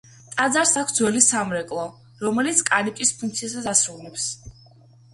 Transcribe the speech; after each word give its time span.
ტაძარს 0.35 0.71
აქვს 0.81 0.95
ძველი 0.99 1.21
სამრეკლო, 1.25 1.85
რომელიც 2.25 2.65
კარიბჭის 2.73 3.15
ფუნქციასაც 3.23 3.71
ითავსებს. 3.75 4.31